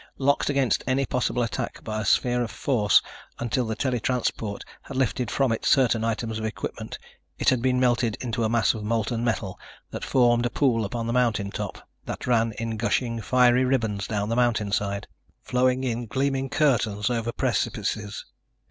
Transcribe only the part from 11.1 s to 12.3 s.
mountain top, that